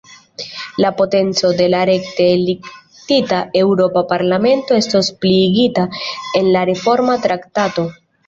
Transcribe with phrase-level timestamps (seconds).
[0.83, 5.83] La potenco de la rekte elektita Eŭropa Parlamento estos pliigita
[6.41, 7.87] en la Reforma Traktato.